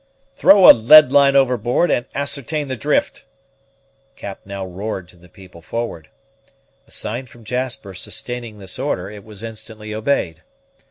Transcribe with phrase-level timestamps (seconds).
[0.35, 3.23] "Throw a lead line overboard, and ascertain the drift!"
[4.15, 6.09] Cap now roared to the people forward.
[6.87, 10.41] A sign from Jasper sustaining this order, it was instantly obeyed.